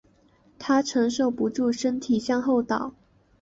[0.57, 2.95] 她承受不住身体向后倒